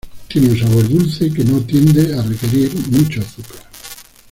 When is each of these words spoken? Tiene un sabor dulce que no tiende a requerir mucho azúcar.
Tiene 0.27 0.49
un 0.49 0.57
sabor 0.59 0.89
dulce 0.89 1.31
que 1.31 1.43
no 1.43 1.59
tiende 1.59 2.15
a 2.17 2.23
requerir 2.23 2.73
mucho 2.89 3.21
azúcar. 3.21 3.67